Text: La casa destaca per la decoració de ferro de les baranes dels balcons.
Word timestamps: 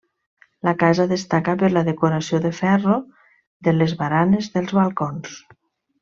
La 0.67 0.71
casa 0.83 1.03
destaca 1.11 1.53
per 1.65 1.69
la 1.73 1.83
decoració 1.91 2.39
de 2.47 2.51
ferro 2.61 2.95
de 3.67 3.75
les 3.79 3.93
baranes 4.03 4.49
dels 4.57 4.73
balcons. 4.83 5.37